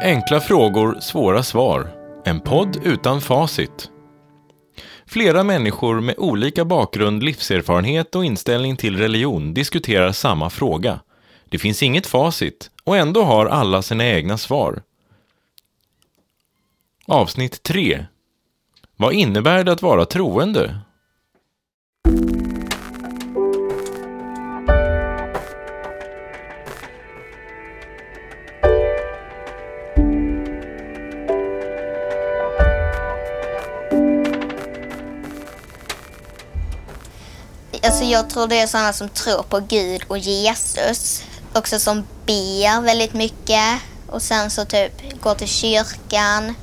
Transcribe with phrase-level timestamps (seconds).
[0.00, 1.90] Enkla frågor, svåra svar.
[2.24, 3.90] En podd utan facit.
[5.06, 11.00] Flera människor med olika bakgrund, livserfarenhet och inställning till religion diskuterar samma fråga.
[11.48, 14.82] Det finns inget facit och ändå har alla sina egna svar.
[17.06, 18.06] Avsnitt 3.
[18.96, 20.80] Vad innebär det att vara troende?
[37.88, 41.24] Alltså jag tror det är sådana som tror på Gud och Jesus.
[41.52, 43.80] Också som ber väldigt mycket.
[44.06, 46.54] Och sen så typ går till kyrkan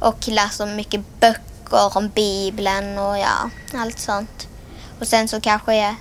[0.00, 4.48] och läser mycket böcker om Bibeln och ja, allt sånt.
[5.00, 5.94] Och sen så kanske är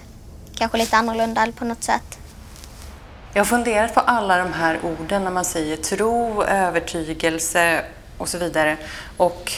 [0.56, 2.18] kanske lite annorlunda på något sätt.
[3.34, 7.86] Jag har funderat på alla de här orden när man säger tro, övertygelse
[8.18, 8.78] och så vidare.
[9.18, 9.52] Och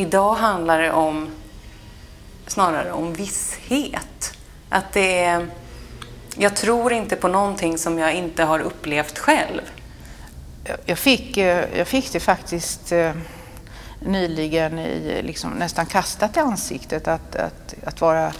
[0.00, 1.28] Idag handlar det om
[2.46, 4.32] snarare om visshet.
[4.68, 5.46] Att det är,
[6.36, 9.60] jag tror inte på någonting som jag inte har upplevt själv.
[10.84, 13.12] Jag fick, eh, jag fick det faktiskt eh,
[14.00, 18.32] nyligen i, liksom, nästan kastat i ansiktet att, att, att vara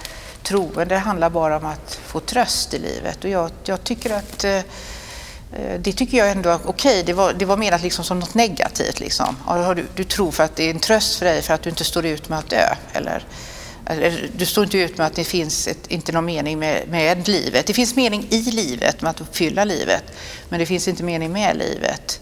[0.42, 3.24] troende handlar bara om att få tröst i livet.
[3.24, 4.60] Och jag, jag tycker att Eh,
[5.52, 7.02] Eh, det tycker jag ändå är okej.
[7.02, 9.00] Det var, det var menat liksom som något negativt.
[9.00, 9.36] Liksom.
[9.76, 11.84] Du, du tror för att det är en tröst för dig för att du inte
[11.84, 12.74] står ut med att dö.
[12.92, 13.24] Eller,
[13.86, 17.28] eller du står inte ut med att det finns ett, inte någon mening med, med
[17.28, 17.66] livet.
[17.66, 20.04] Det finns mening i livet, med att uppfylla livet.
[20.48, 22.20] Men det finns inte mening med livet.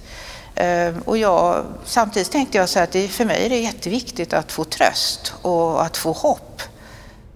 [0.55, 4.53] Ehm, och jag, samtidigt tänkte jag så att det, för mig är det jätteviktigt att
[4.53, 6.63] få tröst och att få hopp.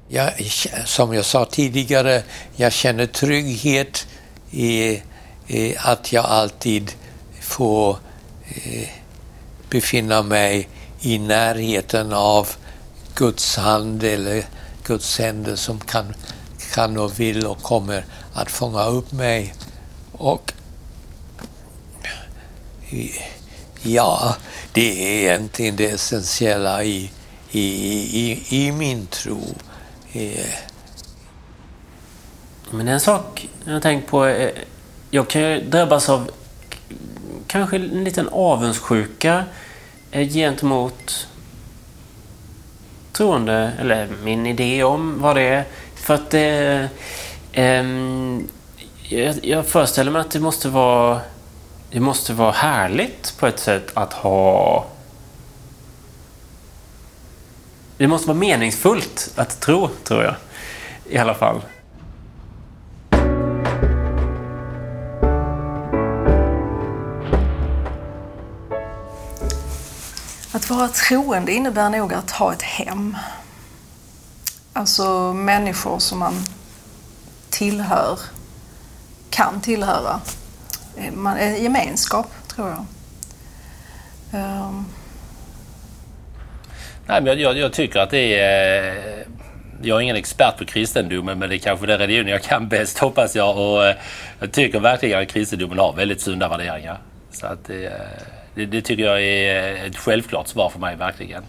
[0.08, 0.32] Jag,
[0.84, 2.22] som jag sa tidigare,
[2.56, 4.06] jag känner trygghet
[4.50, 5.02] i
[5.52, 6.92] eh, att jag alltid
[7.40, 7.96] får
[8.44, 8.88] eh,
[9.70, 10.68] befinna mig
[11.00, 12.48] i närheten av
[13.14, 14.44] Guds hand eller
[14.84, 16.14] Guds händer som kan,
[16.74, 19.54] kan och vill och kommer att fånga upp mig.
[20.12, 20.52] Och
[22.90, 23.22] eh,
[23.82, 24.36] ja,
[24.72, 27.10] det är egentligen det essentiella i,
[27.50, 27.66] i,
[28.20, 29.40] i, i min tro.
[30.12, 30.54] Eh.
[32.70, 34.52] Men en sak jag har tänkt på är
[35.14, 36.30] jag kan ju drabbas av
[37.46, 39.44] kanske en liten avundsjuka
[40.10, 41.28] eh, gentemot
[43.12, 45.64] troende, eller min idé om vad det är.
[45.94, 46.88] För att det...
[47.52, 47.84] Eh,
[49.08, 51.20] jag, jag föreställer mig att det måste vara...
[51.90, 54.86] Det måste vara härligt på ett sätt att ha...
[57.96, 60.34] Det måste vara meningsfullt att tro, tror jag.
[61.10, 61.60] I alla fall.
[70.62, 73.16] Att vara troende innebär nog att ha ett hem.
[74.72, 76.34] Alltså människor som man
[77.50, 78.18] tillhör,
[79.30, 80.20] kan tillhöra.
[80.96, 82.84] Eh, en gemenskap, tror jag.
[84.40, 84.86] Um.
[87.06, 88.88] Nej, men jag, jag, tycker att det är...
[88.88, 89.26] Eh,
[89.82, 92.98] jag är ingen expert på kristendomen men det är kanske den religion jag kan bäst
[92.98, 93.56] hoppas jag.
[93.56, 93.96] Och eh,
[94.40, 96.98] jag tycker verkligen att kristendomen har väldigt sunda värderingar.
[97.32, 97.92] Så att det,
[98.54, 101.42] det, det, tycker jag är ett självklart svar för mig, verkligen.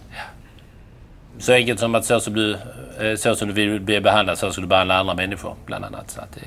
[1.38, 2.52] Så enkelt som att så som du,
[3.00, 6.10] eh, så som du vill bli behandlad, så ska du behandla andra människor, bland annat.
[6.10, 6.40] Så att det,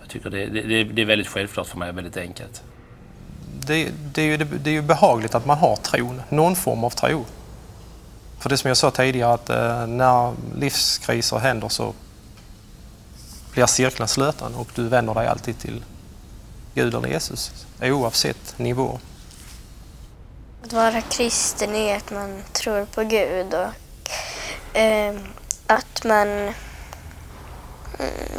[0.00, 2.62] jag tycker det, det, det är väldigt självklart för mig, väldigt enkelt.
[3.66, 6.90] Det, det, är ju, det, är ju behagligt att man har tron, någon form av
[6.90, 7.24] tro.
[8.38, 11.94] För det som jag sa tidigare, att eh, när livskriser händer så
[13.52, 15.84] blir cirkeln sluten och du vänder dig alltid till
[16.74, 18.98] Gud eller Jesus, oavsett nivå.
[20.64, 25.14] Att vara kristen är att man tror på Gud och eh,
[25.66, 26.28] att man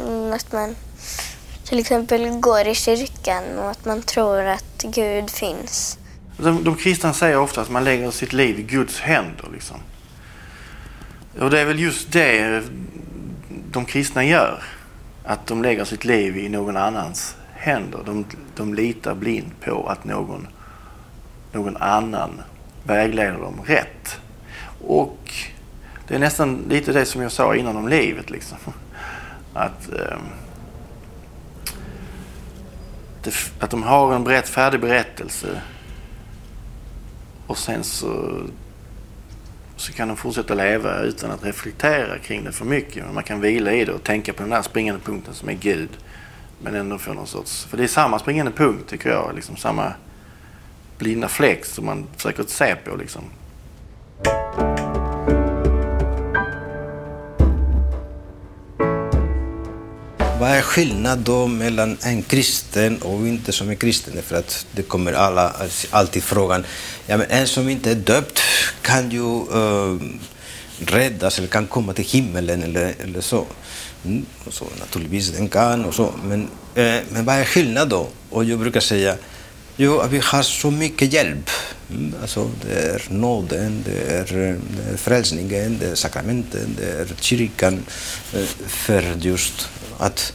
[0.00, 0.76] mm, att man
[1.64, 5.98] till exempel går i kyrkan och att man tror att Gud finns.
[6.36, 9.48] De, de kristna säger ofta att man lägger sitt liv i Guds händer.
[9.52, 9.76] Liksom.
[11.40, 12.62] Och det är väl just det
[13.70, 14.62] de kristna gör.
[15.24, 18.00] Att de lägger sitt liv i någon annans händer.
[18.06, 18.24] De,
[18.56, 20.48] de litar blint på att någon
[21.54, 22.42] någon annan
[22.84, 24.20] vägleder dem rätt.
[24.86, 25.32] Och
[26.08, 28.30] det är nästan lite det som jag sa innan om livet.
[28.30, 28.58] Liksom.
[29.54, 30.18] Att, eh,
[33.22, 35.60] det, att de har en brett, färdig berättelse
[37.46, 38.40] och sen så
[39.76, 43.14] så kan de fortsätta leva utan att reflektera kring det för mycket.
[43.14, 45.88] Man kan vila i det och tänka på den där springande punkten som är Gud.
[46.62, 47.64] Men ändå få någon sorts...
[47.64, 49.34] För det är samma springande punkt tycker jag.
[49.34, 49.92] Liksom samma
[51.04, 53.22] blinda fläck som man försöker se på liksom.
[60.40, 64.22] Vad är skillnaden då mellan en kristen och inte som är kristen?
[64.22, 65.52] För att det kommer alla,
[65.90, 66.64] alltid frågan,
[67.06, 68.40] ja, men en som inte är döpt
[68.82, 69.24] kan ju
[69.54, 70.00] uh,
[70.78, 73.46] räddas eller kan komma till himmelen eller, eller så.
[74.04, 74.64] Mm, och så.
[74.80, 76.12] Naturligtvis den kan och så.
[76.24, 78.08] Men, eh, men vad är skillnaden då?
[78.30, 79.16] Och jag brukar säga,
[79.76, 81.50] jo, vi har så mycket hjälp.
[81.90, 84.24] Mm, alltså, det är nåden, det är,
[84.76, 87.84] det är frälsningen, det är sakramenten, det är kyrkan
[88.34, 89.68] eh, för just
[89.98, 90.32] att,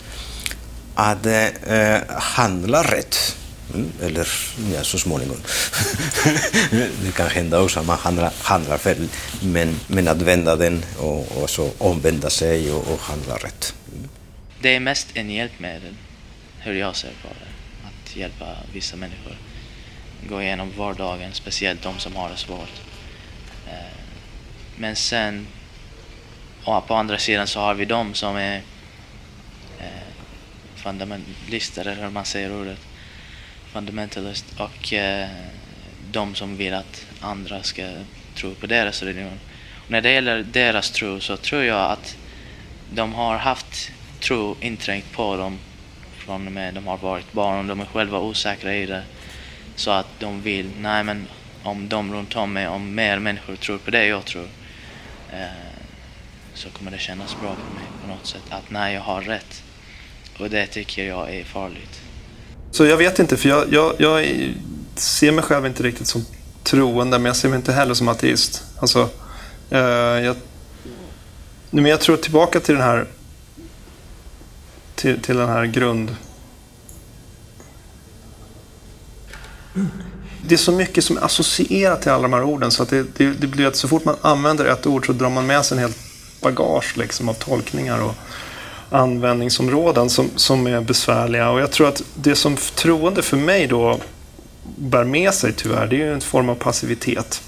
[0.95, 3.35] att eh, handla rätt.
[3.73, 4.27] Mm, eller
[4.73, 5.37] ja, så småningom.
[7.03, 9.07] det kan hända också att man handlar, handlar fel.
[9.41, 13.73] Men, men att vända den och, och så omvända sig och, och handla rätt.
[13.95, 14.09] Mm.
[14.61, 15.95] Det är mest en hjälpmedel,
[16.59, 17.48] hur jag ser på det.
[18.09, 19.37] Att hjälpa vissa människor
[20.29, 22.81] gå igenom vardagen, speciellt de som har det svårt.
[23.67, 23.97] Eh,
[24.75, 25.47] men sen,
[26.63, 28.61] på andra sidan så har vi de som är
[29.79, 30.07] eh,
[30.75, 32.79] fundamentalister, eller hur man säger ordet,
[33.73, 35.29] fundamentalist, och eh,
[36.11, 37.93] de som vill att andra ska
[38.35, 39.39] tro på deras religion.
[39.85, 42.17] Och när det gäller deras tro så tror jag att
[42.93, 45.59] de har haft tro inträngt på dem
[46.29, 49.03] från och med de har varit barn och de är själva osäkra i det.
[49.75, 51.27] Så att de vill, nej men
[51.63, 54.47] om de runt om mig, om mer människor tror på det jag tror,
[55.31, 55.39] eh,
[56.53, 58.41] så kommer det kännas bra för mig på något sätt.
[58.49, 59.63] Att nej, jag har rätt.
[60.39, 62.01] Och det tycker jag är farligt.
[62.71, 64.45] Så jag vet inte, för jag, jag, jag
[64.95, 66.25] ser mig själv inte riktigt som
[66.63, 68.63] troende, men jag ser mig inte heller som ateist.
[68.79, 69.09] Alltså,
[69.69, 70.35] eh, jag,
[71.69, 73.07] men jag tror tillbaka till den här
[74.99, 76.15] till, till den här grund...
[80.47, 83.17] Det är så mycket som är associerat till alla de här orden så att det,
[83.17, 85.77] det, det blir att så fort man använder ett ord så drar man med sig
[85.77, 85.93] en hel
[86.41, 88.03] bagage liksom, av tolkningar.
[88.03, 88.15] Och,
[88.91, 91.49] användningsområden som, som är besvärliga.
[91.49, 93.99] Och jag tror att det som troende för mig då
[94.77, 97.41] bär med sig tyvärr, det är en form av passivitet.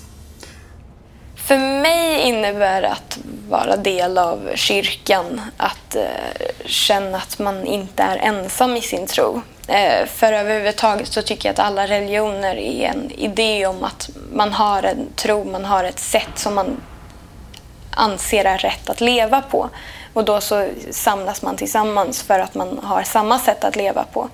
[1.52, 3.20] För mig innebär att
[3.50, 9.42] vara del av kyrkan att eh, känna att man inte är ensam i sin tro.
[9.68, 14.54] Eh, för överhuvudtaget så tycker jag att alla religioner är en idé om att man
[14.54, 16.82] har en tro, man har ett sätt som man
[17.92, 19.70] anser är rätt att leva på.
[20.14, 24.30] Och då så samlas man tillsammans för att man har samma sätt att leva på.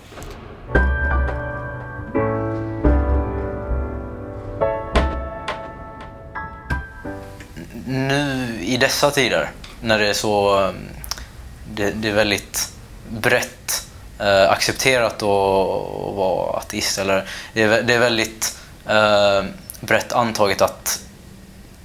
[8.78, 9.50] I dessa tider
[9.82, 10.76] när det är så um,
[11.74, 12.70] det, det är väldigt
[13.10, 13.88] brett
[14.20, 15.22] eh, accepterat att
[16.16, 16.98] vara ateist.
[16.98, 18.58] Eller, det, är, det är väldigt
[18.88, 19.44] eh,
[19.80, 21.00] brett antaget att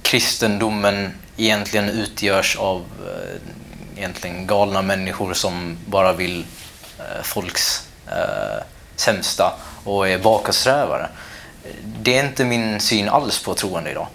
[0.01, 6.45] kristendomen egentligen utgörs av eh, egentligen galna människor som bara vill
[6.99, 8.63] eh, folks eh,
[8.95, 9.53] sämsta
[9.83, 11.09] och är bakåtsträvare.
[11.83, 14.07] Det är inte min syn alls på troende idag.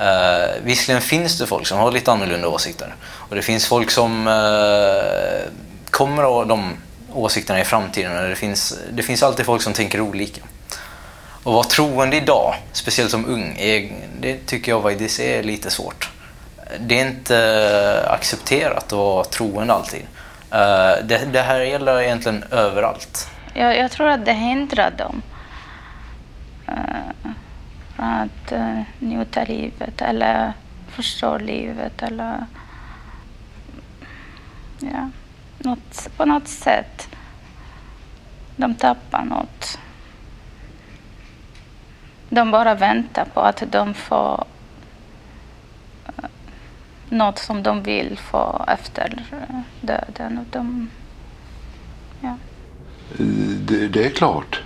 [0.00, 4.26] Uh, visserligen finns det folk som har lite annorlunda åsikter och det finns folk som
[4.26, 5.50] uh,
[5.90, 6.76] kommer ha de
[7.12, 8.30] åsikterna i framtiden.
[8.30, 10.40] Det finns, det finns alltid folk som tänker olika.
[11.42, 16.10] Och vara troende idag, speciellt som ung, är, det tycker jag faktiskt är lite svårt
[16.78, 20.02] det är inte accepterat att vara troende alltid.
[20.52, 23.28] Uh, det, det här gäller egentligen överallt.
[23.54, 25.22] Jag, jag tror att det hindrar dem
[26.68, 26.74] uh,
[28.00, 30.52] att uh, njuta livet eller
[30.88, 32.46] förstå livet eller
[34.78, 35.10] ja,
[35.58, 37.08] något, på något sätt.
[38.56, 39.78] De tappar något.
[42.28, 44.44] De bara väntar på att de får
[46.06, 46.30] eh,
[47.08, 50.38] något som de vill få efter eh, döden.
[50.38, 50.90] Och de,
[52.20, 52.36] ja.
[53.66, 54.62] det, det är klart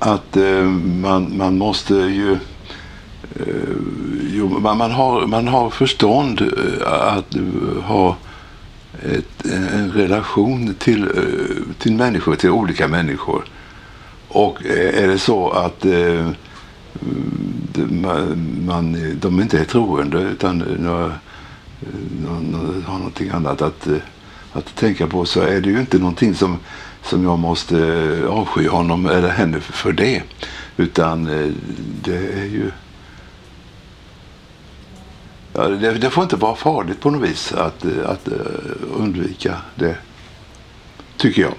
[0.00, 0.62] att eh,
[1.02, 2.32] man, man måste ju
[3.36, 3.74] eh,
[4.30, 7.36] jo, man, man, har, man har förstånd eh, att
[7.82, 8.16] ha
[9.02, 13.44] ett, en relation till, eh, till människor, till olika människor.
[14.28, 16.30] Och eh, är det så att eh,
[18.66, 21.12] man, de inte är troende utan några,
[22.22, 23.88] några, har någonting annat att,
[24.52, 26.58] att tänka på så är det ju inte någonting som,
[27.02, 30.22] som jag måste eh, avsky honom eller henne för det.
[30.76, 31.52] Utan eh,
[32.02, 32.70] det är ju
[35.52, 38.28] Ja, det, det, får inte vara farligt på något vis att, eh, att
[38.96, 39.96] undvika det,
[41.16, 41.54] tycker jag.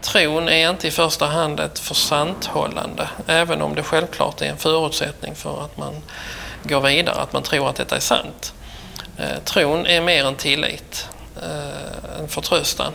[0.00, 5.34] Tron är inte i första hand ett försanthållande, även om det självklart är en förutsättning
[5.34, 5.94] för att man
[6.62, 8.54] går vidare, att man tror att detta är sant.
[9.44, 11.08] Tron är mer en tillit,
[12.20, 12.92] en förtröstan.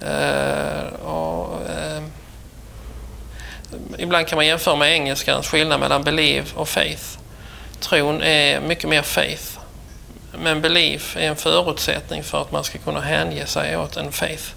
[0.00, 2.02] Eh, och, eh,
[3.98, 7.18] ibland kan man jämföra med engelskans skillnad mellan believe och faith.
[7.80, 9.58] Tron är mycket mer faith.
[10.38, 14.54] Men belief är en förutsättning för att man ska kunna hänge sig åt en faith.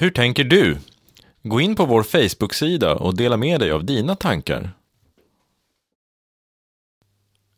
[0.00, 0.78] Hur tänker du?
[1.42, 4.70] Gå in på vår Facebook-sida och dela med dig av dina tankar.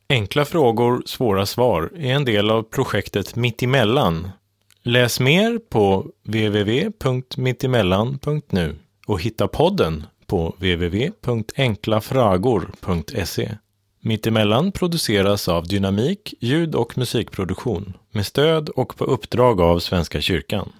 [0.08, 4.30] Enkla frågor, svåra svar är en del av projektet Mittemellan.
[4.82, 13.56] Läs mer på www.mittemellan.nu och hitta podden på www.enklafragor.se.
[14.00, 20.72] Mittemellan produceras av Dynamik ljud och musikproduktion med stöd och på uppdrag av Svenska kyrkan.